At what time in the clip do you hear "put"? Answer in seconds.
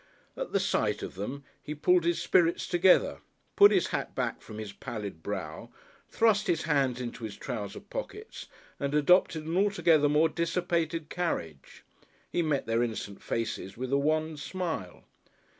3.55-3.69